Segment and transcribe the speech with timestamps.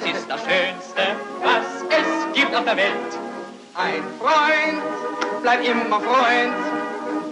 [0.00, 1.02] das ist das Schönste,
[1.42, 3.18] was es gibt auf der Welt.
[3.74, 6.54] Ein Freund, bleib immer Freund,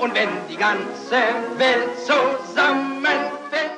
[0.01, 1.21] und wenn die ganze
[1.57, 3.73] Welt zusammenfällt.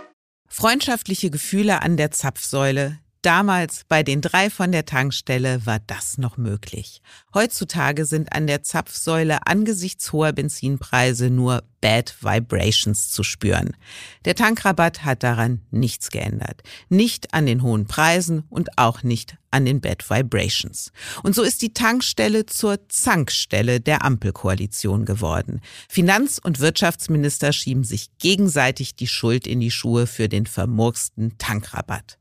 [0.49, 6.39] Freundschaftliche Gefühle an der Zapfsäule, Damals bei den drei von der Tankstelle war das noch
[6.39, 7.03] möglich.
[7.35, 13.77] Heutzutage sind an der Zapfsäule angesichts hoher Benzinpreise nur Bad Vibrations zu spüren.
[14.25, 16.63] Der Tankrabatt hat daran nichts geändert.
[16.89, 20.91] Nicht an den hohen Preisen und auch nicht an den Bad Vibrations.
[21.23, 25.61] Und so ist die Tankstelle zur Zankstelle der Ampelkoalition geworden.
[25.91, 32.20] Finanz- und Wirtschaftsminister schieben sich gegenseitig die Schuld in die Schuhe für den vermurksten Tankrabatt.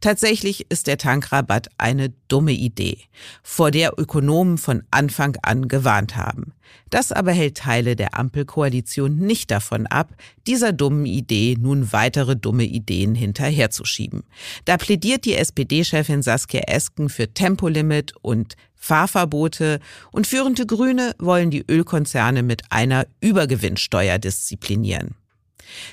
[0.00, 2.98] Tatsächlich ist der Tankrabatt eine dumme Idee,
[3.42, 6.52] vor der Ökonomen von Anfang an gewarnt haben.
[6.90, 10.14] Das aber hält Teile der Ampelkoalition nicht davon ab,
[10.46, 14.24] dieser dummen Idee nun weitere dumme Ideen hinterherzuschieben.
[14.64, 19.80] Da plädiert die SPD-Chefin Saskia Esken für Tempolimit und Fahrverbote
[20.12, 25.16] und führende Grüne wollen die Ölkonzerne mit einer Übergewinnsteuer disziplinieren.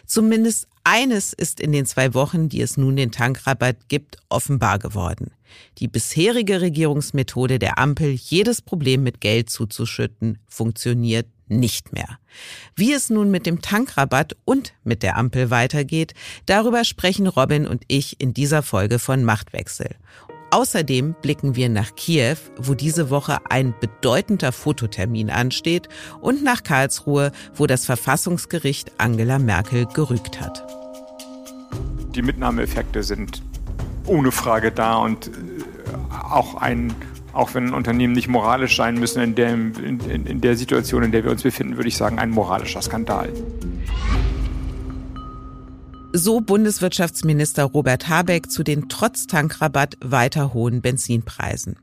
[0.06, 5.32] Zumindest eines ist in den zwei Wochen, die es nun den Tankrabatt gibt, offenbar geworden.
[5.78, 12.18] Die bisherige Regierungsmethode der Ampel, jedes Problem mit Geld zuzuschütten, funktioniert nicht mehr.
[12.76, 16.14] Wie es nun mit dem Tankrabatt und mit der Ampel weitergeht,
[16.46, 19.96] darüber sprechen Robin und ich in dieser Folge von Machtwechsel.
[20.54, 25.90] Außerdem blicken wir nach Kiew, wo diese Woche ein bedeutender Fototermin ansteht,
[26.22, 30.64] und nach Karlsruhe, wo das Verfassungsgericht Angela Merkel gerügt hat.
[32.14, 33.42] Die Mitnahmeeffekte sind
[34.06, 35.32] ohne Frage da und äh,
[36.12, 36.94] auch ein
[37.32, 41.24] auch wenn Unternehmen nicht moralisch sein müssen, in der, in, in der Situation, in der
[41.24, 43.30] wir uns befinden, würde ich sagen, ein moralischer Skandal.
[46.16, 51.80] So Bundeswirtschaftsminister Robert Habeck zu den trotz Tankrabatt weiter hohen Benzinpreisen.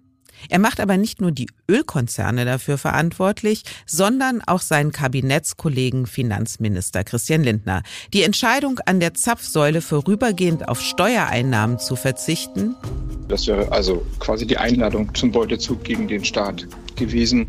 [0.48, 7.42] Er macht aber nicht nur die Ölkonzerne dafür verantwortlich, sondern auch seinen Kabinettskollegen Finanzminister Christian
[7.42, 7.82] Lindner.
[8.14, 12.76] Die Entscheidung, an der Zapfsäule vorübergehend auf Steuereinnahmen zu verzichten.
[13.26, 17.48] Das wäre also quasi die Einladung zum Beutezug gegen den Staat gewesen.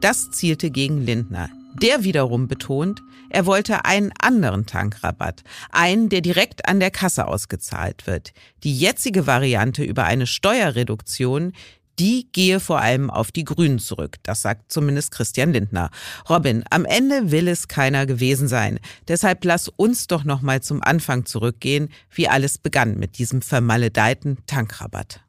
[0.00, 1.48] Das zielte gegen Lindner.
[1.82, 8.06] Der wiederum betont, er wollte einen anderen Tankrabatt, einen, der direkt an der Kasse ausgezahlt
[8.06, 8.32] wird.
[8.62, 11.52] Die jetzige Variante über eine Steuerreduktion,
[11.98, 14.16] die gehe vor allem auf die Grünen zurück.
[14.22, 15.90] Das sagt zumindest Christian Lindner.
[16.28, 18.78] Robin, am Ende will es keiner gewesen sein.
[19.08, 24.38] Deshalb lass uns doch noch mal zum Anfang zurückgehen, wie alles begann mit diesem vermaledeiten
[24.46, 25.20] Tankrabatt.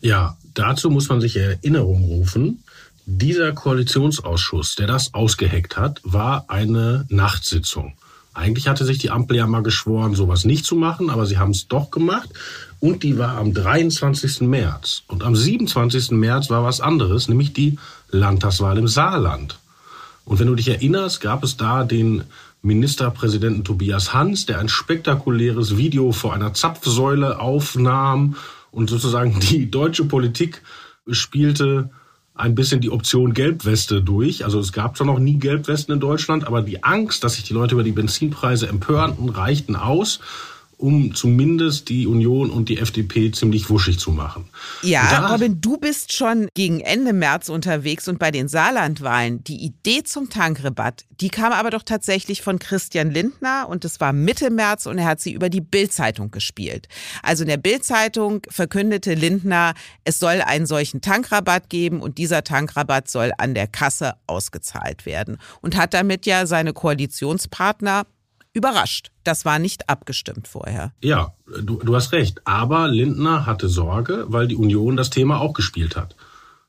[0.00, 2.62] Ja, dazu muss man sich Erinnerung rufen.
[3.08, 7.96] Dieser Koalitionsausschuss, der das ausgeheckt hat, war eine Nachtsitzung.
[8.34, 11.52] Eigentlich hatte sich die Ampel ja mal geschworen, sowas nicht zu machen, aber sie haben
[11.52, 12.28] es doch gemacht.
[12.80, 14.40] Und die war am 23.
[14.40, 15.04] März.
[15.06, 16.10] Und am 27.
[16.10, 17.78] März war was anderes, nämlich die
[18.10, 19.56] Landtagswahl im Saarland.
[20.24, 22.24] Und wenn du dich erinnerst, gab es da den
[22.60, 28.34] Ministerpräsidenten Tobias Hans, der ein spektakuläres Video vor einer Zapfsäule aufnahm
[28.72, 30.62] und sozusagen die deutsche Politik
[31.08, 31.90] spielte
[32.36, 34.44] ein bisschen die Option Gelbweste durch.
[34.44, 37.54] Also es gab zwar noch nie Gelbwesten in Deutschland, aber die Angst, dass sich die
[37.54, 40.20] Leute über die Benzinpreise empörten, reichten aus
[40.78, 44.50] um zumindest die Union und die FDP ziemlich wuschig zu machen.
[44.82, 49.42] Ja, Robin, du bist schon gegen Ende März unterwegs und bei den Saarlandwahlen.
[49.44, 54.12] Die Idee zum Tankrabatt, die kam aber doch tatsächlich von Christian Lindner und es war
[54.12, 56.88] Mitte März und er hat sie über die Bildzeitung gespielt.
[57.22, 59.72] Also in der Bildzeitung verkündete Lindner,
[60.04, 65.38] es soll einen solchen Tankrabatt geben und dieser Tankrabatt soll an der Kasse ausgezahlt werden
[65.62, 68.04] und hat damit ja seine Koalitionspartner
[68.56, 69.10] überrascht.
[69.22, 70.92] Das war nicht abgestimmt vorher.
[71.02, 72.40] Ja, du, du hast recht.
[72.44, 76.16] Aber Lindner hatte Sorge, weil die Union das Thema auch gespielt hat.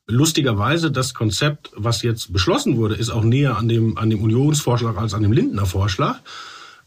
[0.05, 4.97] Lustigerweise, das Konzept, was jetzt beschlossen wurde, ist auch näher an dem, an dem Unionsvorschlag
[4.97, 6.19] als an dem Lindner Vorschlag.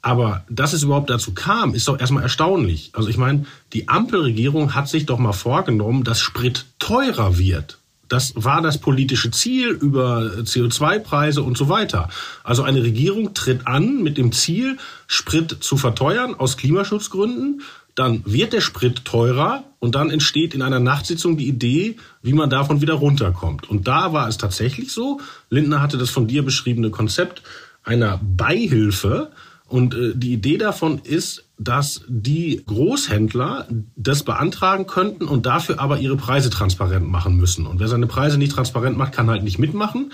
[0.02, 2.90] Aber dass es überhaupt dazu kam, ist doch erstmal erstaunlich.
[2.94, 7.79] Also ich meine, die Ampelregierung hat sich doch mal vorgenommen, dass Sprit teurer wird.
[8.10, 12.08] Das war das politische Ziel über CO2-Preise und so weiter.
[12.42, 17.62] Also eine Regierung tritt an mit dem Ziel, Sprit zu verteuern aus Klimaschutzgründen.
[17.94, 22.50] Dann wird der Sprit teurer und dann entsteht in einer Nachtsitzung die Idee, wie man
[22.50, 23.70] davon wieder runterkommt.
[23.70, 25.20] Und da war es tatsächlich so.
[25.48, 27.42] Lindner hatte das von dir beschriebene Konzept
[27.84, 29.30] einer Beihilfe.
[29.70, 35.98] Und äh, die Idee davon ist, dass die Großhändler das beantragen könnten und dafür aber
[35.98, 37.66] ihre Preise transparent machen müssen.
[37.68, 40.12] Und wer seine Preise nicht transparent macht, kann halt nicht mitmachen.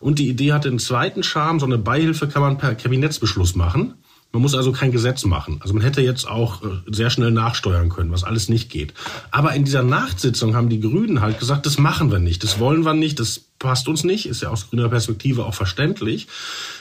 [0.00, 3.94] Und die Idee hat den zweiten Charme, so eine Beihilfe kann man per Kabinettsbeschluss machen.
[4.36, 5.60] Man muss also kein Gesetz machen.
[5.62, 8.92] Also man hätte jetzt auch äh, sehr schnell nachsteuern können, was alles nicht geht.
[9.30, 12.84] Aber in dieser Nachtsitzung haben die Grünen halt gesagt, das machen wir nicht, das wollen
[12.84, 16.28] wir nicht, das passt uns nicht, ist ja aus grüner Perspektive auch verständlich.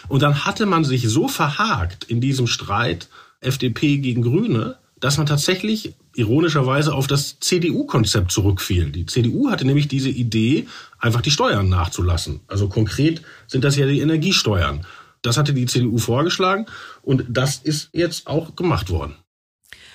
[0.10, 3.08] Und dann hatte man sich so verhakt in diesem Streit,
[3.40, 8.92] FDP gegen Grüne, dass man tatsächlich ironischerweise auf das CDU-Konzept zurückfiel.
[8.92, 10.68] Die CDU hatte nämlich diese Idee,
[11.00, 12.42] einfach die Steuern nachzulassen.
[12.48, 14.86] Also konkret sind das ja die Energiesteuern.
[15.26, 16.66] Das hatte die CDU vorgeschlagen
[17.02, 19.16] und das ist jetzt auch gemacht worden.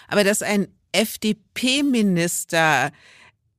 [0.09, 2.91] Aber dass ein FDP-Minister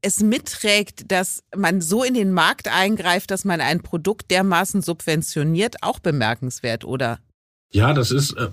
[0.01, 5.77] es mitträgt, dass man so in den Markt eingreift, dass man ein Produkt dermaßen subventioniert,
[5.81, 7.19] auch bemerkenswert, oder?
[7.73, 8.49] Ja, das ist, äh,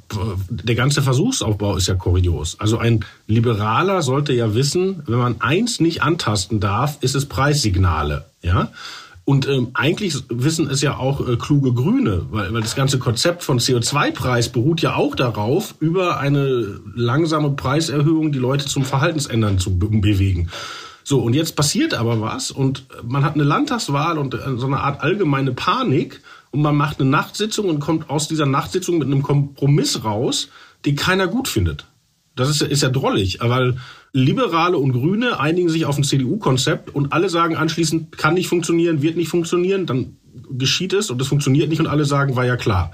[0.48, 2.60] der ganze Versuchsaufbau ist ja kurios.
[2.60, 8.26] Also ein Liberaler sollte ja wissen, wenn man eins nicht antasten darf, ist es Preissignale,
[8.42, 8.70] ja.
[9.28, 13.44] Und ähm, eigentlich wissen es ja auch äh, kluge Grüne, weil, weil das ganze Konzept
[13.44, 19.78] von CO2-Preis beruht ja auch darauf, über eine langsame Preiserhöhung die Leute zum Verhaltensändern zu
[19.78, 20.48] be bewegen.
[21.04, 24.80] So, und jetzt passiert aber was und man hat eine Landtagswahl und äh, so eine
[24.80, 29.22] Art allgemeine Panik und man macht eine Nachtsitzung und kommt aus dieser Nachtsitzung mit einem
[29.22, 30.48] Kompromiss raus,
[30.86, 31.84] den keiner gut findet.
[32.34, 33.76] Das ist, ist ja drollig, weil
[34.18, 39.02] Liberale und Grüne einigen sich auf ein CDU-Konzept und alle sagen anschließend, kann nicht funktionieren,
[39.02, 40.16] wird nicht funktionieren, dann
[40.50, 42.92] geschieht es und es funktioniert nicht und alle sagen, war ja klar.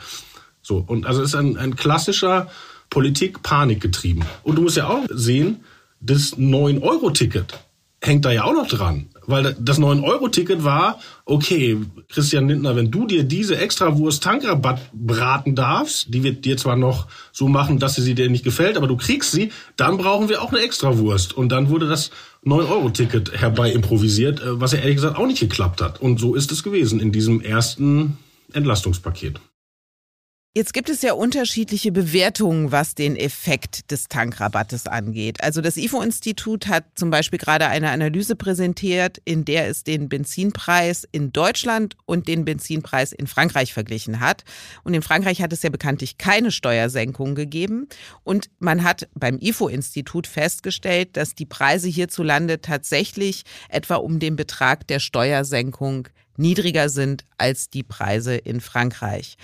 [0.63, 2.49] So, und also es ist ein, ein klassischer
[2.91, 4.23] Politik-Panik getrieben.
[4.43, 5.61] Und du musst ja auch sehen,
[6.01, 7.59] das 9-Euro-Ticket
[8.01, 11.79] hängt da ja auch noch dran weil das 9-Euro-Ticket war, okay,
[12.09, 17.07] Christian Lindner, wenn du dir diese Extrawurst Tankrabatt braten darfst, die wird dir zwar noch
[17.33, 20.53] so machen, dass sie dir nicht gefällt, aber du kriegst sie, dann brauchen wir auch
[20.53, 21.33] eine Extrawurst.
[21.33, 22.11] Und dann wurde das
[22.45, 26.01] 9-Euro-Ticket herbei improvisiert, äh, was ja ehrlich gesagt auch nicht geklappt hat.
[26.01, 28.19] Und so ist es gewesen in diesem ersten
[28.53, 29.41] Entlastungspaket.
[30.57, 35.43] Jetzt gibt es ja unterschiedliche Bewertungen, was den Effekt des Tankrabattes angeht.
[35.43, 41.09] Also das IFO-Institut hat zum Beispiel gerade eine Analyse präsentiert, in der es den Benzinpreis
[41.11, 44.45] in Deutschland und den Benzinpreis in Frankreich verglichen hat.
[44.85, 47.89] Und in Frankreich hat es ja bekanntlich keine Steuersenkung gegeben.
[48.23, 54.87] Und man hat beim IFO-Institut festgestellt, dass die Preise hierzulande tatsächlich etwa um den Betrag
[54.87, 56.07] der Steuersenkung
[56.37, 59.37] niedriger sind als die Preise in Frankreich.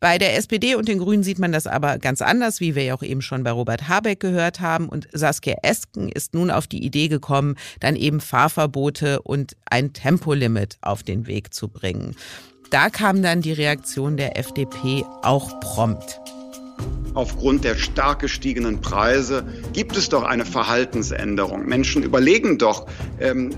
[0.00, 2.94] Bei der SPD und den Grünen sieht man das aber ganz anders, wie wir ja
[2.94, 4.88] auch eben schon bei Robert Habeck gehört haben.
[4.88, 10.78] Und Saskia Esken ist nun auf die Idee gekommen, dann eben Fahrverbote und ein Tempolimit
[10.80, 12.16] auf den Weg zu bringen.
[12.70, 16.18] Da kam dann die Reaktion der FDP auch prompt.
[17.14, 21.66] Aufgrund der stark gestiegenen Preise gibt es doch eine Verhaltensänderung.
[21.66, 22.86] Menschen überlegen doch,
[23.18, 23.50] ähm,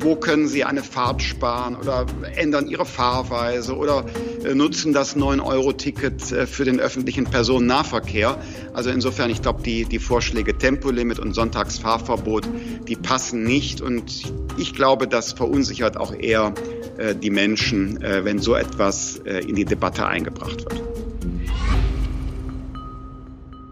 [0.00, 2.06] wo können sie eine Fahrt sparen oder
[2.36, 4.04] ändern ihre Fahrweise oder
[4.44, 8.38] äh, nutzen das 9-Euro-Ticket äh, für den öffentlichen Personennahverkehr.
[8.74, 12.48] Also insofern, ich glaube, die, die Vorschläge Tempolimit und Sonntagsfahrverbot,
[12.86, 13.80] die passen nicht.
[13.80, 16.54] Und ich glaube, das verunsichert auch eher
[16.98, 20.87] äh, die Menschen, äh, wenn so etwas äh, in die Debatte eingebracht wird.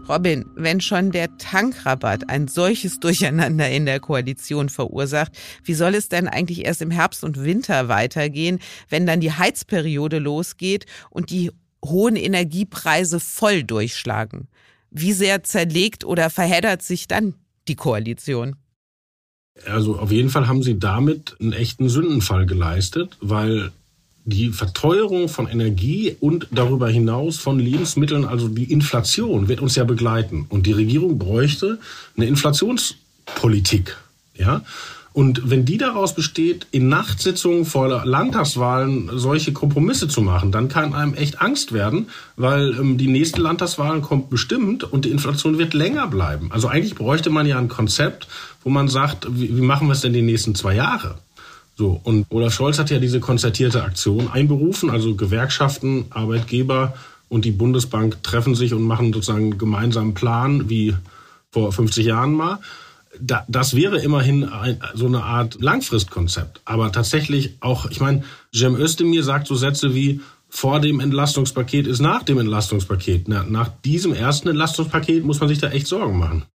[0.09, 5.33] Robin, wenn schon der Tankrabatt ein solches Durcheinander in der Koalition verursacht,
[5.63, 8.59] wie soll es denn eigentlich erst im Herbst und Winter weitergehen,
[8.89, 11.51] wenn dann die Heizperiode losgeht und die
[11.83, 14.47] hohen Energiepreise voll durchschlagen?
[14.89, 17.35] Wie sehr zerlegt oder verheddert sich dann
[17.67, 18.55] die Koalition?
[19.65, 23.71] Also auf jeden Fall haben sie damit einen echten Sündenfall geleistet, weil
[24.27, 29.85] die Verteuerung von Energie und darüber hinaus von Lebensmitteln, also die Inflation, wird uns ja
[29.85, 30.45] begleiten.
[30.49, 31.79] Und die Regierung bräuchte
[32.17, 33.97] eine Inflationspolitik.
[34.35, 34.63] Ja?
[35.13, 40.93] Und wenn die daraus besteht, in Nachtsitzungen vor Landtagswahlen solche Kompromisse zu machen, dann kann
[40.93, 45.73] einem echt Angst werden, weil ähm, die nächsten Landtagswahlen kommt bestimmt und die Inflation wird
[45.73, 46.51] länger bleiben.
[46.51, 48.27] Also eigentlich bräuchte man ja ein Konzept,
[48.63, 51.17] wo man sagt, wie, wie machen wir es denn die nächsten zwei Jahre?
[51.77, 56.95] So, und Olaf Scholz hat ja diese konzertierte Aktion einberufen, also Gewerkschaften, Arbeitgeber
[57.29, 60.95] und die Bundesbank treffen sich und machen sozusagen einen gemeinsamen Plan, wie
[61.51, 62.59] vor 50 Jahren mal.
[63.19, 64.49] da, das wäre immerhin
[64.95, 66.61] so eine Art Langfristkonzept.
[66.65, 71.99] Aber tatsächlich auch, ich meine, Cem Özdemir sagt so Sätze wie, vor dem Entlastungspaket ist
[71.99, 73.27] nach dem Entlastungspaket.
[73.27, 76.45] Na, nach diesem ersten Entlastungspaket muss man sich da echt Sorgen machen.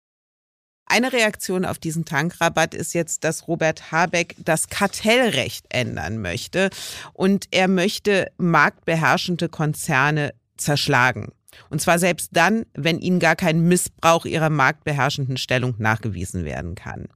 [0.92, 6.68] Eine Reaktion auf diesen Tankrabatt ist jetzt, dass Robert Habeck das Kartellrecht ändern möchte
[7.14, 11.32] und er möchte marktbeherrschende Konzerne zerschlagen.
[11.70, 17.08] Und zwar selbst dann, wenn ihnen gar kein Missbrauch ihrer marktbeherrschenden Stellung nachgewiesen werden kann.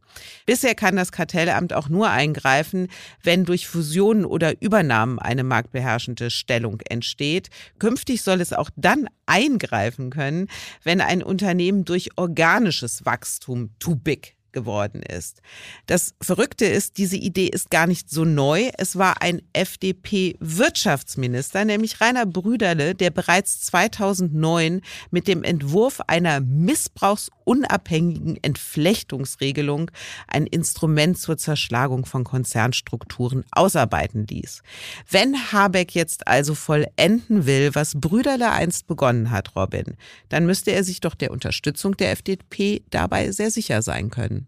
[0.46, 2.88] Bisher kann das Kartellamt auch nur eingreifen,
[3.22, 7.50] wenn durch Fusionen oder Übernahmen eine marktbeherrschende Stellung entsteht.
[7.78, 10.48] Künftig soll es auch dann eingreifen können,
[10.82, 15.42] wenn ein Unternehmen durch organisches Wachstum too big geworden ist.
[15.84, 18.70] Das Verrückte ist, diese Idee ist gar nicht so neu.
[18.78, 28.42] Es war ein FDP-Wirtschaftsminister, nämlich Rainer Brüderle, der bereits 2009 mit dem Entwurf einer missbrauchsunabhängigen
[28.42, 29.90] Entflechtungsregelung
[30.26, 34.62] ein Instrument zur Zerschlagung von Konzernstrukturen ausarbeiten ließ.
[35.10, 39.98] Wenn Habeck jetzt also vollenden will, was Brüderle einst begonnen hat, Robin,
[40.30, 44.45] dann müsste er sich doch der Unterstützung der FDP dabei sehr sicher sein können.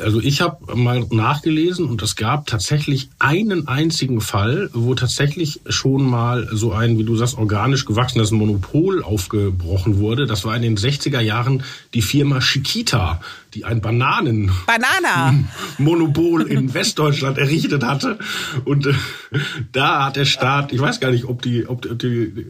[0.00, 6.08] Also ich habe mal nachgelesen und es gab tatsächlich einen einzigen Fall, wo tatsächlich schon
[6.08, 10.26] mal so ein, wie du sagst, organisch gewachsenes Monopol aufgebrochen wurde.
[10.26, 11.64] Das war in den 60er Jahren
[11.94, 13.20] die Firma Chiquita,
[13.54, 15.34] die ein Bananen Banana
[15.78, 18.20] Monopol in Westdeutschland errichtet hatte
[18.64, 18.94] und äh,
[19.72, 22.46] da hat der Staat, ich weiß gar nicht, ob die ob die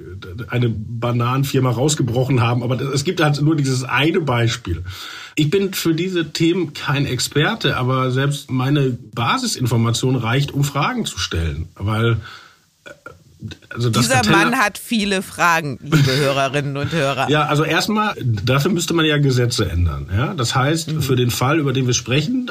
[0.49, 4.85] eine Bananenfirma rausgebrochen haben, aber es gibt halt nur dieses eine Beispiel.
[5.39, 11.21] Ich bin für diese Themen kein Experte, aber selbst meine Basisinformation reicht, um Fragen zu
[11.21, 12.17] stellen, weil
[12.85, 12.91] äh,
[13.71, 17.31] also Dieser Kartell Mann hat viele Fragen, liebe Hörerinnen und Hörer.
[17.31, 20.09] Ja, also erstmal, dafür müsste man ja Gesetze ändern.
[20.13, 21.03] Ja, das heißt, mhm.
[21.03, 22.51] für den Fall, über den wir sprechen,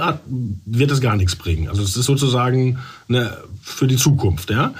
[0.66, 1.68] wird es gar nichts bringen.
[1.68, 2.80] Also es ist sozusagen
[3.10, 4.50] eine, für die Zukunft.
[4.50, 4.74] Ja,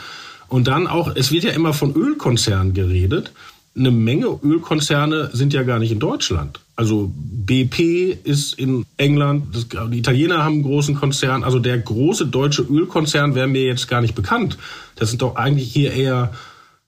[0.48, 3.34] und dann auch, es wird ja immer von Ölkonzernen geredet
[3.78, 6.60] eine Menge Ölkonzerne sind ja gar nicht in Deutschland.
[6.76, 11.44] Also BP ist in England, das, die Italiener haben einen großen Konzern.
[11.44, 14.58] Also der große deutsche Ölkonzern wäre mir jetzt gar nicht bekannt.
[14.96, 16.34] Das sind doch eigentlich hier eher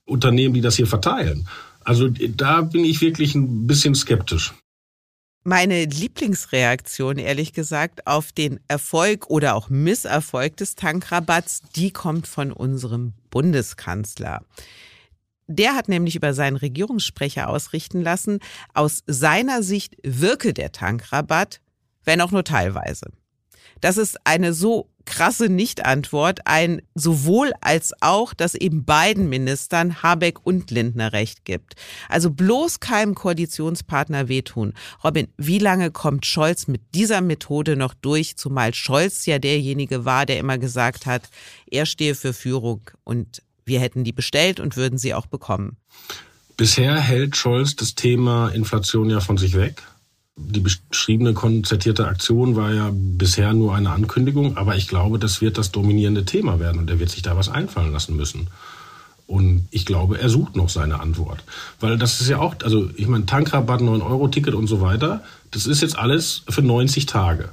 [0.04, 1.46] Unternehmen, die das hier verteilen.
[1.84, 4.52] Also da bin ich wirklich ein bisschen skeptisch.
[5.42, 12.52] Meine Lieblingsreaktion, ehrlich gesagt, auf den Erfolg oder auch Misserfolg des Tankrabatts, die kommt von
[12.52, 14.42] unserem Bundeskanzler.
[15.52, 18.38] Der hat nämlich über seinen Regierungssprecher ausrichten lassen,
[18.72, 21.60] aus seiner Sicht wirke der Tankrabatt,
[22.04, 23.06] wenn auch nur teilweise.
[23.80, 30.46] Das ist eine so krasse Nichtantwort, ein sowohl als auch, dass eben beiden Ministern Habeck
[30.46, 31.74] und Lindner recht gibt.
[32.08, 34.74] Also bloß keinem Koalitionspartner wehtun.
[35.02, 40.26] Robin, wie lange kommt Scholz mit dieser Methode noch durch, zumal Scholz ja derjenige war,
[40.26, 41.28] der immer gesagt hat,
[41.68, 45.76] er stehe für Führung und wir hätten die bestellt und würden sie auch bekommen.
[46.56, 49.82] Bisher hält Scholz das Thema Inflation ja von sich weg.
[50.36, 55.58] Die beschriebene konzertierte Aktion war ja bisher nur eine Ankündigung, aber ich glaube, das wird
[55.58, 58.48] das dominierende Thema werden und er wird sich da was einfallen lassen müssen.
[59.26, 61.44] Und ich glaube, er sucht noch seine Antwort.
[61.78, 65.82] Weil das ist ja auch, also ich meine, Tankrabatt, 9-Euro-Ticket und so weiter, das ist
[65.82, 67.50] jetzt alles für 90 Tage.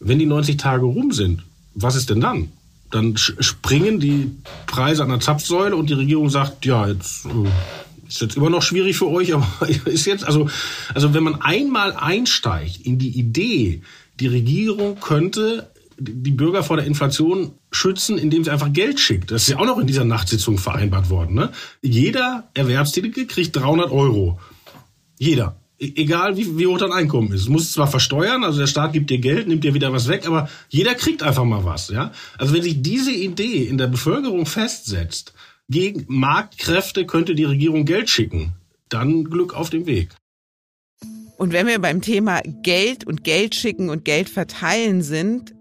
[0.00, 2.52] Wenn die 90 Tage rum sind, was ist denn dann?
[2.90, 4.30] Dann springen die
[4.66, 8.62] Preise an der Zapfsäule und die Regierung sagt, ja, jetzt äh, ist jetzt immer noch
[8.62, 9.46] schwierig für euch, aber
[9.84, 10.48] ist jetzt, also,
[10.94, 13.82] also wenn man einmal einsteigt in die Idee,
[14.20, 19.32] die Regierung könnte die Bürger vor der Inflation schützen, indem sie einfach Geld schickt.
[19.32, 21.34] Das ist ja auch noch in dieser Nachtsitzung vereinbart worden.
[21.34, 21.50] Ne?
[21.82, 24.38] Jeder Erwerbstätige kriegt 300 Euro.
[25.18, 25.56] Jeder.
[25.78, 27.46] E-, egal wie, wie hoch dein Einkommen ist.
[27.46, 30.26] Du musst zwar versteuern, also der Staat gibt dir Geld, nimmt dir wieder was weg,
[30.26, 32.12] aber jeder kriegt einfach mal was, ja.
[32.36, 35.34] Also wenn sich diese Idee in der Bevölkerung festsetzt,
[35.68, 38.54] gegen Marktkräfte könnte die Regierung Geld schicken,
[38.88, 40.10] dann Glück auf dem Weg.
[41.36, 45.54] Und wenn wir beim Thema Geld und Geld schicken und Geld verteilen sind,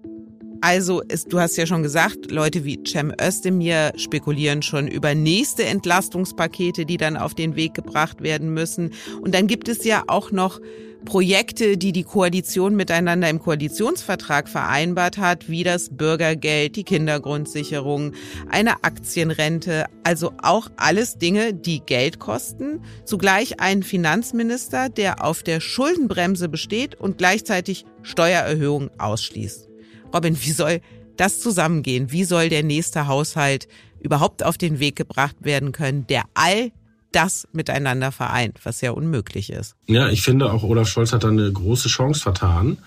[0.61, 5.65] also, ist, du hast ja schon gesagt, Leute wie Cem Özdemir spekulieren schon über nächste
[5.65, 8.93] Entlastungspakete, die dann auf den Weg gebracht werden müssen.
[9.21, 10.59] Und dann gibt es ja auch noch
[11.05, 18.13] Projekte, die die Koalition miteinander im Koalitionsvertrag vereinbart hat, wie das Bürgergeld, die Kindergrundsicherung,
[18.49, 22.81] eine Aktienrente, also auch alles Dinge, die Geld kosten.
[23.05, 29.66] Zugleich ein Finanzminister, der auf der Schuldenbremse besteht und gleichzeitig Steuererhöhungen ausschließt.
[30.13, 30.81] Robin, wie soll
[31.17, 32.11] das zusammengehen?
[32.11, 33.67] Wie soll der nächste Haushalt
[33.99, 36.71] überhaupt auf den Weg gebracht werden können, der all
[37.11, 39.75] das miteinander vereint, was ja unmöglich ist?
[39.87, 42.77] Ja, ich finde auch Olaf Scholz hat da eine große Chance vertan,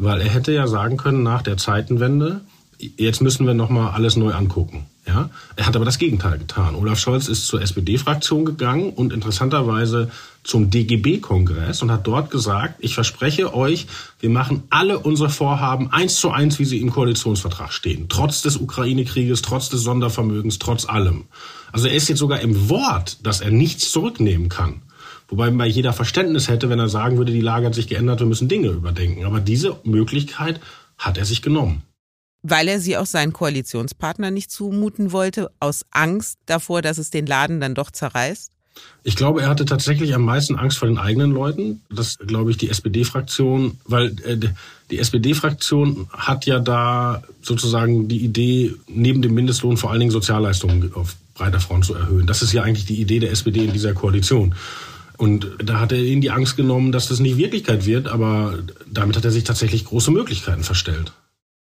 [0.00, 2.42] Weil er hätte ja sagen können nach der Zeitenwende,
[2.78, 4.86] jetzt müssen wir nochmal alles neu angucken.
[5.08, 5.30] Ja?
[5.56, 6.74] Er hat aber das Gegenteil getan.
[6.74, 10.10] Olaf Scholz ist zur SPD-Fraktion gegangen und interessanterweise
[10.44, 13.86] zum DGB-Kongress und hat dort gesagt, ich verspreche euch,
[14.20, 18.10] wir machen alle unsere Vorhaben eins zu eins, wie sie im Koalitionsvertrag stehen.
[18.10, 21.24] Trotz des Ukraine-Krieges, trotz des Sondervermögens, trotz allem.
[21.72, 24.82] Also er ist jetzt sogar im Wort, dass er nichts zurücknehmen kann.
[25.28, 28.26] Wobei man jeder Verständnis hätte, wenn er sagen würde, die Lage hat sich geändert, wir
[28.26, 29.24] müssen Dinge überdenken.
[29.24, 30.60] Aber diese Möglichkeit
[30.98, 31.82] hat er sich genommen.
[32.42, 37.26] Weil er sie auch seinen Koalitionspartner nicht zumuten wollte, aus Angst davor, dass es den
[37.26, 38.52] Laden dann doch zerreißt?
[39.02, 41.82] Ich glaube, er hatte tatsächlich am meisten Angst vor den eigenen Leuten.
[41.90, 44.38] Das glaube ich die SPD-Fraktion, weil äh,
[44.90, 50.92] die SPD-Fraktion hat ja da sozusagen die Idee, neben dem Mindestlohn vor allen Dingen Sozialleistungen
[50.94, 52.26] auf breiter Front zu erhöhen.
[52.26, 54.54] Das ist ja eigentlich die Idee der SPD in dieser Koalition.
[55.16, 59.16] Und da hat er ihnen die Angst genommen, dass das nicht Wirklichkeit wird, aber damit
[59.16, 61.12] hat er sich tatsächlich große Möglichkeiten verstellt.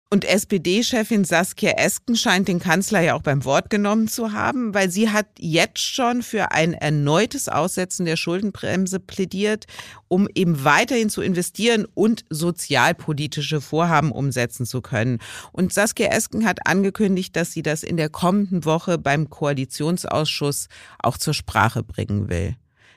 [0.08, 4.88] Und SPD-Chefin Saskia Esken scheint den Kanzler ja auch beim Wort genommen zu haben, weil
[4.88, 9.66] sie hat jetzt schon für ein erneutes Aussetzen der Schuldenbremse plädiert,
[10.06, 15.18] um eben weiterhin zu investieren und sozialpolitische Vorhaben umsetzen zu können.
[15.50, 20.68] Und Saskia Esken hat angekündigt, dass sie das in der kommenden Woche beim Koalitionsausschuss
[21.00, 22.54] auch zur Sprache bringen will.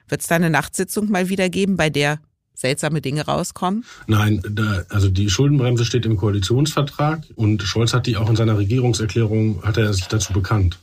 [0.08, 2.20] Wird es da eine Nachtsitzung mal wieder geben, bei der
[2.60, 3.86] seltsame Dinge rauskommen?
[4.08, 8.58] Nein, da, also die Schuldenbremse steht im Koalitionsvertrag und Scholz hat die auch in seiner
[8.58, 10.78] Regierungserklärung, hat er sich dazu bekannt.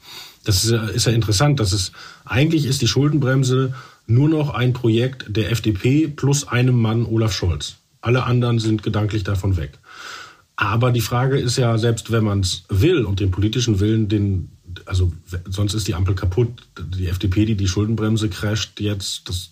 [0.44, 1.92] Das ist, ist ja interessant, dass es
[2.24, 3.74] eigentlich ist die Schuldenbremse
[4.06, 7.76] nur noch ein Projekt der FDP plus einem Mann Olaf Scholz.
[8.00, 9.78] Alle anderen sind gedanklich davon weg.
[10.54, 14.55] Aber die Frage ist ja, selbst wenn man es will und den politischen Willen, den
[14.84, 15.12] also
[15.48, 16.48] sonst ist die Ampel kaputt.
[16.78, 19.50] Die FDP, die die Schuldenbremse crasht jetzt, das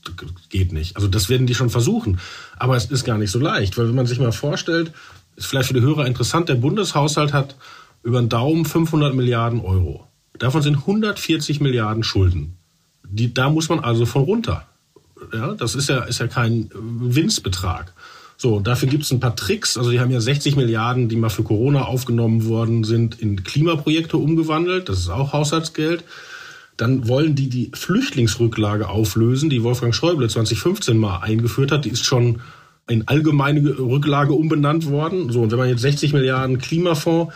[0.50, 0.96] geht nicht.
[0.96, 2.18] Also das werden die schon versuchen.
[2.56, 4.92] Aber es ist gar nicht so leicht, weil wenn man sich mal vorstellt,
[5.36, 7.56] ist vielleicht für die Hörer interessant, der Bundeshaushalt hat
[8.02, 10.06] über den Daumen 500 Milliarden Euro.
[10.38, 12.56] Davon sind 140 Milliarden Schulden.
[13.04, 14.66] Die, da muss man also von runter.
[15.32, 17.92] Ja, das ist ja, ist ja kein Winstbetrag.
[18.36, 19.76] So, dafür gibt es ein paar Tricks.
[19.76, 24.16] Also die haben ja 60 Milliarden, die mal für Corona aufgenommen worden sind, in Klimaprojekte
[24.16, 24.88] umgewandelt.
[24.88, 26.04] Das ist auch Haushaltsgeld.
[26.76, 31.84] Dann wollen die die Flüchtlingsrücklage auflösen, die Wolfgang Schäuble 2015 mal eingeführt hat.
[31.84, 32.40] Die ist schon
[32.88, 35.30] in allgemeine Rücklage umbenannt worden.
[35.30, 37.32] So, und wenn man jetzt 60 Milliarden Klimafonds,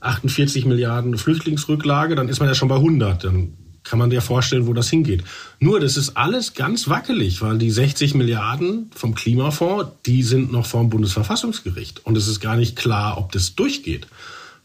[0.00, 3.24] 48 Milliarden Flüchtlingsrücklage, dann ist man ja schon bei 100.
[3.24, 3.52] Dann
[3.88, 5.24] kann man dir vorstellen, wo das hingeht.
[5.58, 10.66] Nur, das ist alles ganz wackelig, weil die 60 Milliarden vom Klimafonds, die sind noch
[10.66, 12.04] vor dem Bundesverfassungsgericht.
[12.04, 14.06] Und es ist gar nicht klar, ob das durchgeht.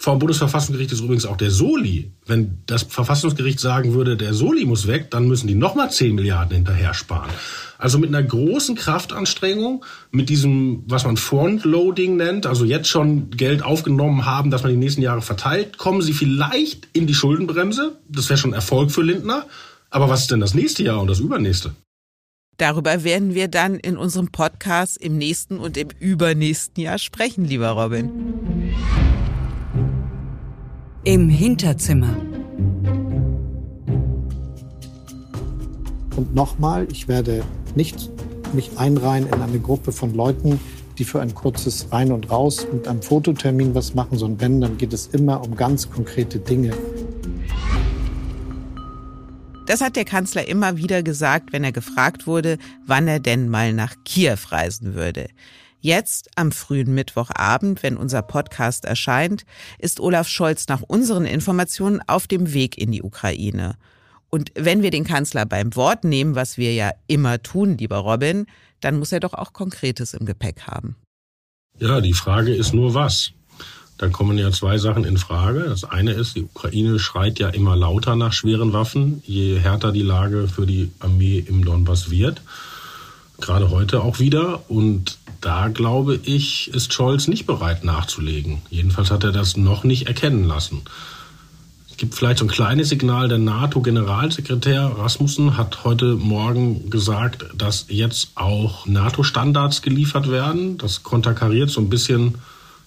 [0.04, 2.12] Vor dem Bundesverfassungsgericht ist übrigens auch der Soli.
[2.26, 6.54] Wenn das Verfassungsgericht sagen würde, der Soli muss weg, dann müssen die nochmal 10 Milliarden
[6.54, 7.30] hinterher sparen.
[7.78, 13.64] Also mit einer großen Kraftanstrengung, mit diesem, was man Frontloading nennt, also jetzt schon Geld
[13.64, 17.98] aufgenommen haben, dass man die nächsten Jahre verteilt, kommen sie vielleicht in die Schuldenbremse.
[18.10, 19.46] Das wäre schon Erfolg für Lindner.
[19.90, 21.72] Aber was ist denn das nächste Jahr und das übernächste?
[22.58, 27.70] Darüber werden wir dann in unserem Podcast im nächsten und im übernächsten Jahr sprechen, lieber
[27.70, 28.12] Robin.
[31.06, 32.16] Im Hinterzimmer.
[36.16, 37.44] Und nochmal, ich werde
[37.76, 38.10] nicht
[38.54, 40.62] mich einreihen in eine Gruppe von Leuten,
[40.98, 44.78] die für ein kurzes Rein und Raus mit einem Fototermin was machen, sondern wenn, dann
[44.78, 46.72] geht es immer um ganz konkrete Dinge.
[49.66, 53.74] Das hat der Kanzler immer wieder gesagt, wenn er gefragt wurde, wann er denn mal
[53.74, 55.28] nach Kiew reisen würde.
[55.86, 59.44] Jetzt, am frühen Mittwochabend, wenn unser Podcast erscheint,
[59.80, 63.76] ist Olaf Scholz nach unseren Informationen auf dem Weg in die Ukraine.
[64.30, 68.46] Und wenn wir den Kanzler beim Wort nehmen, was wir ja immer tun, lieber Robin,
[68.80, 70.96] dann muss er doch auch Konkretes im Gepäck haben.
[71.80, 73.34] Ja, die Frage ist nur was.
[73.98, 75.66] Da kommen ja zwei Sachen in Frage.
[75.68, 80.02] Das eine ist, die Ukraine schreit ja immer lauter nach schweren Waffen, je härter die
[80.02, 82.42] Lage für die Armee im Donbass wird.
[83.42, 84.70] Gerade heute auch wieder.
[84.70, 88.62] Und da glaube ich, ist Scholz nicht bereit nachzulegen.
[88.70, 90.84] Jedenfalls hat er das noch nicht erkennen lassen.
[91.92, 93.28] Es gibt vielleicht so ein kleines Signal.
[93.28, 100.78] Der NATO-Generalsekretär Rasmussen hat heute Morgen gesagt, dass jetzt auch NATO-Standards geliefert werden.
[100.78, 102.36] Das konterkariert so ein bisschen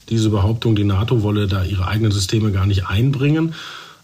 [0.09, 3.55] diese Behauptung, die NATO wolle da ihre eigenen Systeme gar nicht einbringen.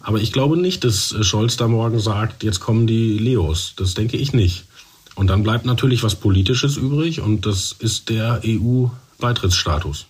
[0.00, 3.72] Aber ich glaube nicht, dass Scholz da morgen sagt, jetzt kommen die Leos.
[3.76, 4.66] Das denke ich nicht.
[5.14, 10.06] Und dann bleibt natürlich was Politisches übrig und das ist der EU-Beitrittsstatus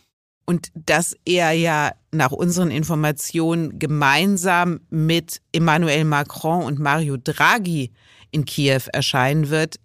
[0.46, 7.90] und dass er ja nach unseren Informationen gemeinsam mit Emmanuel Macron und Mario Draghi
[8.30, 9.76] in Kiew erscheinen wird,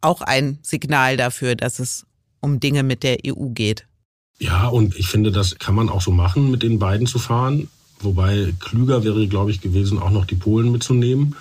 [0.00, 2.06] auch ein Signal dafür, dass es
[2.40, 3.86] um Dinge mit der EU geht.
[4.38, 7.68] Ja, und ich finde, das kann man auch so machen, mit den beiden zu fahren.
[8.00, 11.36] Wobei klüger wäre, glaube ich, gewesen, auch noch die Polen mitzunehmen.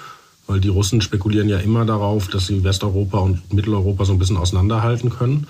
[0.47, 4.37] Weil die Russen spekulieren ja immer darauf, dass sie Westeuropa und Mitteleuropa so ein bisschen
[4.37, 5.47] auseinanderhalten können.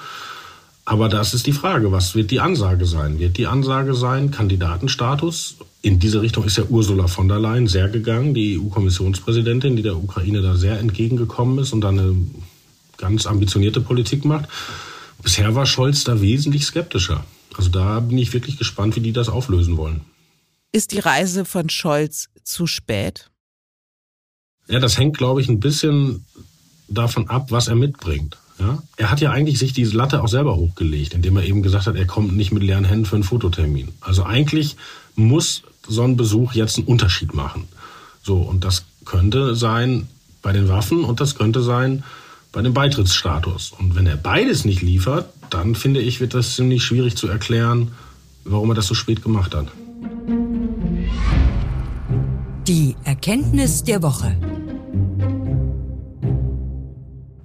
[0.85, 3.17] Aber das ist die Frage, was wird die Ansage sein?
[3.17, 5.55] Wird die Ansage sein, Kandidatenstatus?
[5.81, 9.97] In diese Richtung ist ja Ursula von der Leyen sehr gegangen, die EU-Kommissionspräsidentin, die der
[9.97, 12.15] Ukraine da sehr entgegengekommen ist und dann eine
[12.97, 14.49] ganz ambitionierte Politik macht.
[15.21, 17.23] Bisher war Scholz da wesentlich skeptischer.
[17.55, 20.01] Also da bin ich wirklich gespannt, wie die das auflösen wollen.
[20.71, 23.29] Ist die Reise von Scholz zu spät?
[24.67, 26.25] Ja, das hängt, glaube ich, ein bisschen
[26.87, 28.37] davon ab, was er mitbringt.
[28.59, 28.81] Ja?
[28.97, 31.95] Er hat ja eigentlich sich diese Latte auch selber hochgelegt, indem er eben gesagt hat,
[31.95, 33.89] er kommt nicht mit leeren Händen für einen Fototermin.
[34.01, 34.75] Also eigentlich
[35.15, 37.67] muss so ein Besuch jetzt einen Unterschied machen.
[38.21, 40.07] So, und das könnte sein
[40.41, 42.03] bei den Waffen und das könnte sein
[42.51, 43.73] bei dem Beitrittsstatus.
[43.77, 47.91] Und wenn er beides nicht liefert, dann finde ich, wird das ziemlich schwierig zu erklären,
[48.45, 49.67] warum er das so spät gemacht hat.
[52.67, 54.37] Die Erkenntnis der Woche.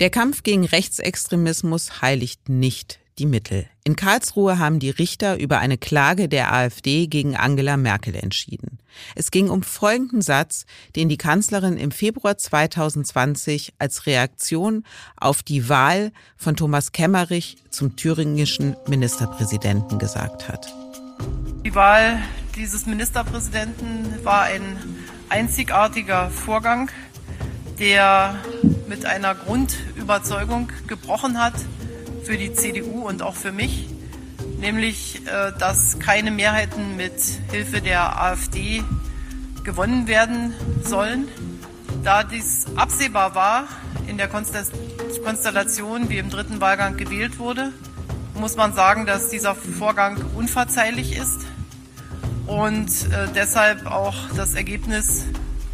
[0.00, 3.66] Der Kampf gegen Rechtsextremismus heiligt nicht die Mittel.
[3.82, 8.78] In Karlsruhe haben die Richter über eine Klage der AfD gegen Angela Merkel entschieden.
[9.16, 14.84] Es ging um folgenden Satz, den die Kanzlerin im Februar 2020 als Reaktion
[15.16, 20.72] auf die Wahl von Thomas Kemmerich zum thüringischen Ministerpräsidenten gesagt hat.
[21.64, 22.20] Die Wahl
[22.54, 24.62] dieses Ministerpräsidenten war ein
[25.28, 26.88] einzigartiger Vorgang,
[27.80, 28.36] der
[28.88, 31.54] mit einer Grundüberzeugung gebrochen hat
[32.24, 33.88] für die CDU und auch für mich,
[34.58, 37.14] nämlich äh, dass keine Mehrheiten mit
[37.50, 38.82] Hilfe der AfD
[39.62, 41.28] gewonnen werden sollen.
[42.02, 43.68] Da dies absehbar war
[44.06, 47.72] in der Konstellation, wie im dritten Wahlgang gewählt wurde,
[48.34, 51.40] muss man sagen, dass dieser Vorgang unverzeihlich ist
[52.46, 55.26] und äh, deshalb auch das Ergebnis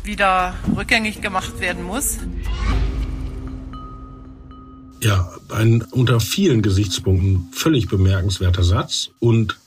[0.03, 2.19] wieder rückgängig gemacht werden muss.
[5.05, 9.59] Ja, ein unter vielen Gesichtspunkten völlig bemerkenswerter Satz und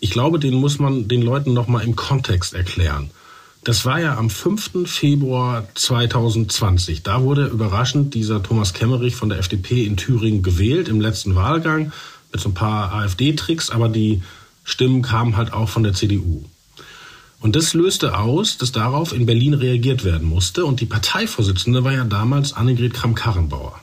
[0.00, 3.10] ich glaube, den muss man den Leuten noch mal im Kontext erklären.
[3.64, 4.90] Das war ja am 5.
[4.90, 7.02] Februar 2020.
[7.02, 11.92] Da wurde überraschend dieser Thomas Kemmerich von der FDP in Thüringen gewählt im letzten Wahlgang
[12.32, 14.22] mit so ein paar AfD-Tricks, aber die
[14.64, 16.44] Stimmen kamen halt auch von der CDU.
[17.40, 20.64] Und das löste aus, dass darauf in Berlin reagiert werden musste.
[20.64, 23.82] Und die Parteivorsitzende war ja damals Annegret Kramp-Karrenbauer.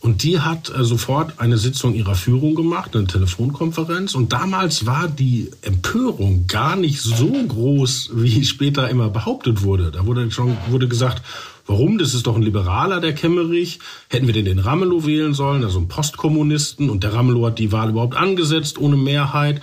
[0.00, 4.14] Und die hat äh, sofort eine Sitzung ihrer Führung gemacht, eine Telefonkonferenz.
[4.14, 9.90] Und damals war die Empörung gar nicht so groß, wie später immer behauptet wurde.
[9.90, 11.22] Da wurde schon wurde gesagt,
[11.66, 11.98] warum?
[11.98, 13.80] Das ist doch ein Liberaler, der Kemmerich.
[14.08, 16.90] Hätten wir denn den Ramelow wählen sollen, also einen Postkommunisten?
[16.90, 19.60] Und der Ramelow hat die Wahl überhaupt angesetzt, ohne Mehrheit.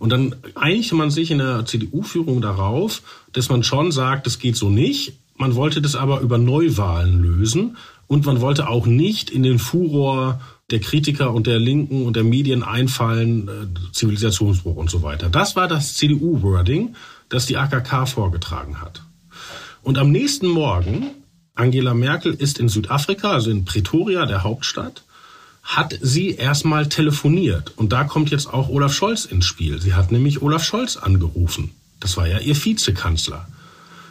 [0.00, 4.56] Und dann einigte man sich in der CDU-Führung darauf, dass man schon sagt, das geht
[4.56, 5.14] so nicht.
[5.38, 10.40] Man wollte das aber über Neuwahlen lösen und man wollte auch nicht in den Furor
[10.70, 15.28] der Kritiker und der Linken und der Medien einfallen, äh, Zivilisationsbruch und so weiter.
[15.28, 16.96] Das war das CDU-Wording,
[17.28, 19.02] das die AKK vorgetragen hat.
[19.82, 21.10] Und am nächsten Morgen,
[21.54, 25.04] Angela Merkel ist in Südafrika, also in Pretoria, der Hauptstadt,
[25.62, 27.72] hat sie erstmal telefoniert.
[27.76, 29.80] Und da kommt jetzt auch Olaf Scholz ins Spiel.
[29.80, 31.72] Sie hat nämlich Olaf Scholz angerufen.
[32.00, 33.48] Das war ja ihr Vizekanzler.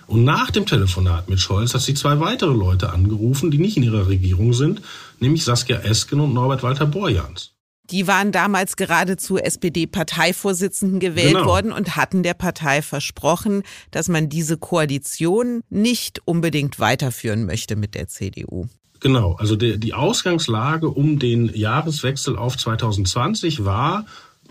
[0.08, 3.84] Und nach dem Telefonat mit Scholz hat sie zwei weitere Leute angerufen, die nicht in
[3.84, 4.82] ihrer Regierung sind,
[5.20, 7.52] nämlich Saskia Esken und Norbert Walter Borjans.
[7.92, 11.46] Die waren damals gerade zu SPD-Parteivorsitzenden gewählt genau.
[11.46, 17.94] worden und hatten der Partei versprochen, dass man diese Koalition nicht unbedingt weiterführen möchte mit
[17.94, 18.68] der CDU.
[19.02, 24.06] Genau, also die, die Ausgangslage um den Jahreswechsel auf 2020 war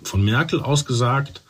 [0.04, 1.42] von Merkel ausgesagt,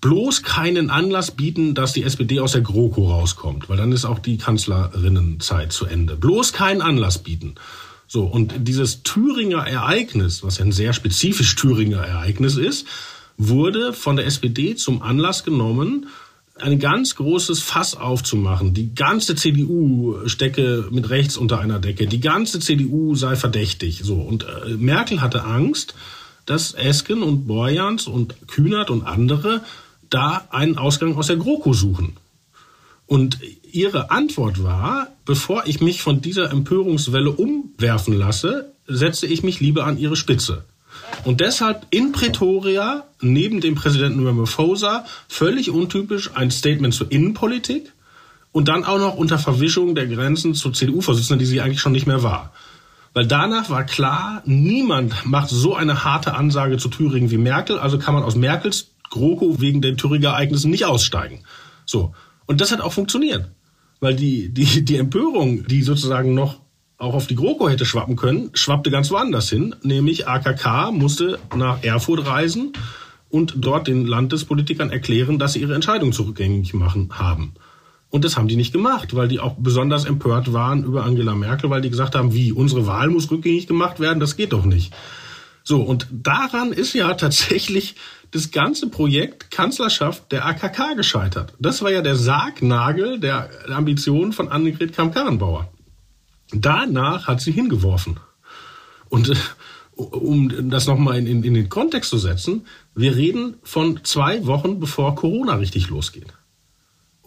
[0.00, 4.18] bloß keinen Anlass bieten, dass die SPD aus der GroKo rauskommt, weil dann ist auch
[4.18, 6.16] die Kanzlerinnenzeit zu Ende.
[6.16, 7.54] Bloß keinen Anlass bieten.
[8.06, 12.86] So, und dieses Thüringer Ereignis, was ja ein sehr spezifisch Thüringer Ereignis ist,
[13.36, 16.06] wurde von der SPD zum Anlass genommen,
[16.60, 18.74] ein ganz großes Fass aufzumachen.
[18.74, 22.06] Die ganze CDU stecke mit rechts unter einer Decke.
[22.06, 24.00] Die ganze CDU sei verdächtig.
[24.02, 24.16] So.
[24.16, 25.94] Und äh, Merkel hatte Angst,
[26.48, 29.62] dass Esken und Borjans und Kühnert und andere
[30.08, 32.16] da einen Ausgang aus der GroKo suchen.
[33.06, 33.38] Und
[33.70, 39.84] ihre Antwort war, bevor ich mich von dieser Empörungswelle umwerfen lasse, setze ich mich lieber
[39.84, 40.64] an ihre Spitze.
[41.24, 47.92] Und deshalb in Pretoria neben dem Präsidenten Ramaphosa völlig untypisch ein Statement zur Innenpolitik
[48.52, 52.06] und dann auch noch unter Verwischung der Grenzen zur CDU-Vorsitzenden, die sie eigentlich schon nicht
[52.06, 52.52] mehr war.
[53.18, 57.98] Weil danach war klar, niemand macht so eine harte Ansage zu Thüringen wie Merkel, also
[57.98, 61.40] kann man aus Merkels GroKo wegen den Thüringer Ereignissen nicht aussteigen.
[61.84, 62.14] So.
[62.46, 63.50] Und das hat auch funktioniert.
[63.98, 66.60] Weil die, die, die Empörung, die sozusagen noch
[66.96, 69.74] auch auf die GroKo hätte schwappen können, schwappte ganz woanders hin.
[69.82, 72.72] Nämlich AKK musste nach Erfurt reisen
[73.30, 77.54] und dort den Landespolitikern erklären, dass sie ihre Entscheidung zurückgängig machen haben.
[78.10, 81.68] Und das haben die nicht gemacht, weil die auch besonders empört waren über Angela Merkel,
[81.68, 84.94] weil die gesagt haben, wie, unsere Wahl muss rückgängig gemacht werden, das geht doch nicht.
[85.62, 87.96] So, und daran ist ja tatsächlich
[88.30, 91.52] das ganze Projekt Kanzlerschaft der AKK gescheitert.
[91.58, 95.70] Das war ja der Sargnagel der Ambitionen von Annegret Kramp-Karrenbauer.
[96.52, 98.18] Danach hat sie hingeworfen.
[99.10, 99.34] Und äh,
[99.96, 104.80] um das nochmal in, in, in den Kontext zu setzen, wir reden von zwei Wochen,
[104.80, 106.37] bevor Corona richtig losgeht.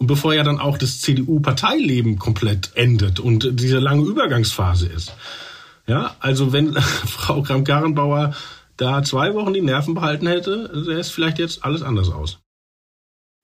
[0.02, 5.14] Und bevor ja dann auch das CDU-Parteileben komplett endet und diese lange Übergangsphase ist.
[5.86, 6.74] Ja, also wenn
[7.06, 8.34] Frau Kramp-Karrenbauer
[8.76, 12.40] da zwei Wochen die Nerven behalten hätte, sähe es vielleicht jetzt alles anders aus.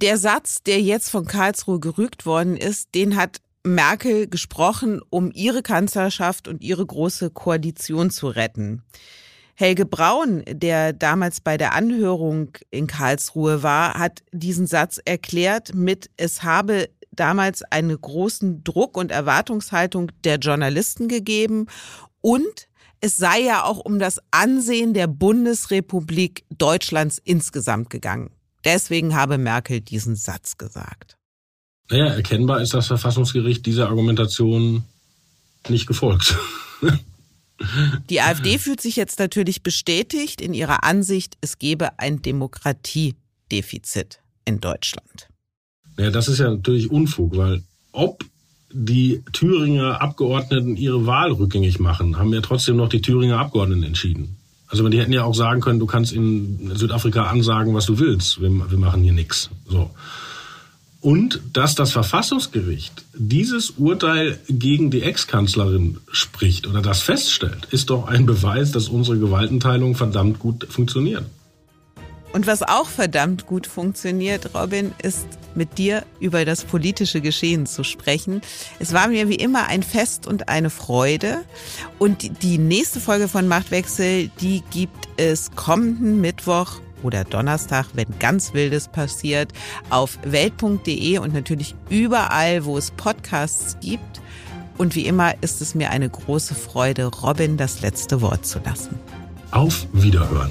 [0.03, 5.63] Der Satz, der jetzt von Karlsruhe gerügt worden ist, den hat Merkel gesprochen, um ihre
[5.63, 8.83] Kanzlerschaft und ihre große Koalition zu retten.
[9.61, 16.11] Helge Braun, der damals bei der Anhörung in Karlsruhe war, hat diesen Satz erklärt mit,
[16.17, 21.67] es habe damals einen großen Druck und Erwartungshaltung der Journalisten gegeben
[22.21, 22.69] und
[23.01, 28.31] es sei ja auch um das Ansehen der Bundesrepublik Deutschlands insgesamt gegangen.
[28.65, 31.17] Deswegen habe Merkel diesen Satz gesagt.
[31.91, 34.85] Naja, erkennbar ist das Verfassungsgericht dieser Argumentation
[35.69, 36.39] nicht gefolgt.
[38.09, 44.61] Die AfD fühlt sich jetzt natürlich bestätigt in ihrer Ansicht, es gebe ein Demokratiedefizit in
[44.61, 45.29] Deutschland.
[45.99, 48.25] Ja, das ist ja natürlich Unfug, weil ob
[48.71, 54.37] die Thüringer Abgeordneten ihre Wahl rückgängig machen, haben ja trotzdem noch die Thüringer Abgeordneten entschieden.
[54.69, 58.41] Also die hätten ja auch sagen können, du kannst in Südafrika ansagen, was du willst.
[58.41, 59.51] Wir, wir machen hier nichts.
[59.67, 59.91] So.
[61.01, 68.09] Und dass das Verfassungsgericht dieses Urteil gegen die Ex-Kanzlerin spricht oder das feststellt, ist doch
[68.09, 71.25] ein Beweis, dass unsere Gewaltenteilung verdammt gut funktioniert.
[72.33, 77.85] Und was auch verdammt gut funktioniert, Robin, ist mit dir über das politische Geschehen zu
[77.85, 78.43] sprechen.
[78.79, 81.45] Es war mir wie immer ein Fest und eine Freude.
[81.99, 88.55] Und die nächste Folge von Machtwechsel, die gibt es kommenden Mittwoch oder Donnerstag, wenn ganz
[88.55, 89.53] Wildes passiert,
[89.91, 94.21] auf welt.de und natürlich überall, wo es Podcasts gibt.
[94.77, 98.99] Und wie immer ist es mir eine große Freude, Robin das letzte Wort zu lassen.
[99.51, 100.51] Auf Wiederhören.